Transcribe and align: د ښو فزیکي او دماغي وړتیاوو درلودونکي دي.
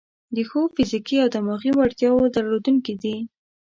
د 0.35 0.37
ښو 0.49 0.59
فزیکي 0.75 1.17
او 1.23 1.27
دماغي 1.35 1.71
وړتیاوو 1.75 2.31
درلودونکي 2.35 2.93
دي. 3.01 3.15